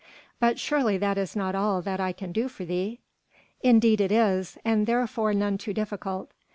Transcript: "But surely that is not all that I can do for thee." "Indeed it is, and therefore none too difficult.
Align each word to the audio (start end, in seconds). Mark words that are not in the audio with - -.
"But 0.39 0.57
surely 0.57 0.97
that 0.97 1.19
is 1.19 1.35
not 1.35 1.53
all 1.53 1.83
that 1.83 1.99
I 1.99 2.11
can 2.11 2.31
do 2.31 2.47
for 2.47 2.65
thee." 2.65 3.01
"Indeed 3.61 4.01
it 4.01 4.11
is, 4.11 4.57
and 4.65 4.87
therefore 4.87 5.35
none 5.35 5.59
too 5.59 5.75
difficult. 5.75 6.31